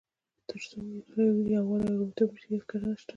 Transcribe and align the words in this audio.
تر 0.47 0.59
څو 0.69 0.75
ملي 0.85 1.49
یووالی 1.55 1.89
لومړیتوب 1.97 2.29
نه 2.33 2.37
شي، 2.39 2.47
هیڅ 2.53 2.63
ګټه 2.71 2.85
نشته. 2.91 3.09